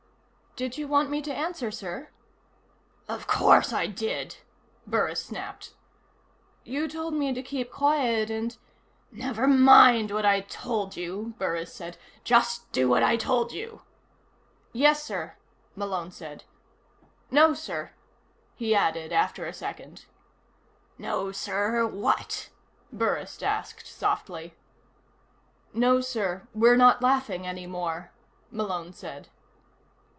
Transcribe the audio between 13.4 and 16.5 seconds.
you." "Yes, sir," Malone said.